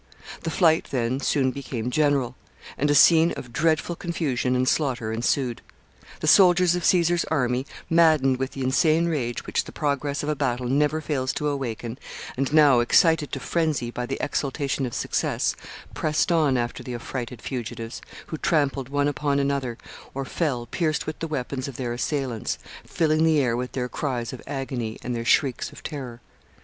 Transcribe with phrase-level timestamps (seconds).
[0.41, 2.33] The flight then soon became general,
[2.75, 5.61] and a scene of dreadful confusion and slaughter ensued.
[6.21, 10.35] The soldiers of Caesar's army, maddened with the insane rage which the progress of a
[10.35, 11.99] battle never fails to awaken,
[12.35, 15.55] and now excited to phrensy by the exultation of success,
[15.93, 19.77] pressed on after the affrighted fugitives, who trampled one upon another,
[20.15, 22.57] or fell pierced with the weapons of their assailants,
[22.87, 26.21] filling the air with their cries of agony and their shrieks of terror.